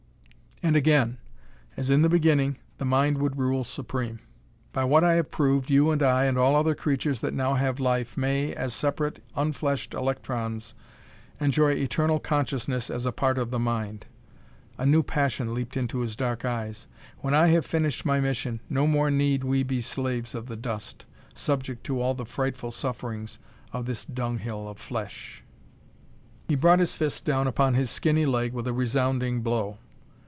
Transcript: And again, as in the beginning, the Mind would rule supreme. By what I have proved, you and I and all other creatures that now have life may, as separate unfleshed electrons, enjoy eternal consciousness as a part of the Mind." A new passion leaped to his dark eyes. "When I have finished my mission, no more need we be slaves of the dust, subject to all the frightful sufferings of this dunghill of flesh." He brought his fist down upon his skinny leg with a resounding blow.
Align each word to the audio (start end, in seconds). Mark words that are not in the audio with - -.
And 0.63 0.75
again, 0.75 1.17
as 1.75 1.89
in 1.89 2.03
the 2.03 2.07
beginning, 2.09 2.59
the 2.77 2.85
Mind 2.85 3.17
would 3.17 3.39
rule 3.39 3.63
supreme. 3.63 4.19
By 4.71 4.83
what 4.83 5.03
I 5.03 5.13
have 5.13 5.31
proved, 5.31 5.71
you 5.71 5.89
and 5.89 6.03
I 6.03 6.25
and 6.25 6.37
all 6.37 6.55
other 6.55 6.75
creatures 6.75 7.19
that 7.21 7.33
now 7.33 7.55
have 7.55 7.79
life 7.79 8.15
may, 8.15 8.53
as 8.53 8.71
separate 8.75 9.23
unfleshed 9.35 9.95
electrons, 9.95 10.75
enjoy 11.39 11.71
eternal 11.71 12.19
consciousness 12.19 12.91
as 12.91 13.07
a 13.07 13.11
part 13.11 13.39
of 13.39 13.49
the 13.49 13.57
Mind." 13.57 14.05
A 14.77 14.85
new 14.85 15.01
passion 15.01 15.55
leaped 15.55 15.79
to 15.89 15.99
his 16.01 16.15
dark 16.15 16.45
eyes. 16.45 16.85
"When 17.21 17.33
I 17.33 17.47
have 17.47 17.65
finished 17.65 18.05
my 18.05 18.19
mission, 18.19 18.59
no 18.69 18.85
more 18.85 19.09
need 19.09 19.43
we 19.43 19.63
be 19.63 19.81
slaves 19.81 20.35
of 20.35 20.45
the 20.45 20.55
dust, 20.55 21.07
subject 21.33 21.83
to 21.85 21.99
all 21.99 22.13
the 22.13 22.23
frightful 22.23 22.69
sufferings 22.69 23.39
of 23.73 23.87
this 23.87 24.05
dunghill 24.05 24.67
of 24.69 24.77
flesh." 24.77 25.41
He 26.47 26.55
brought 26.55 26.77
his 26.77 26.93
fist 26.93 27.25
down 27.25 27.47
upon 27.47 27.73
his 27.73 27.89
skinny 27.89 28.27
leg 28.27 28.53
with 28.53 28.67
a 28.67 28.73
resounding 28.73 29.41
blow. 29.41 29.79